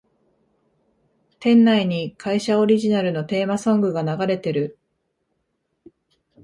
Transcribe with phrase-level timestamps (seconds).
[1.39, 4.79] 店内に会社オリジナルのテーマソングが流れてる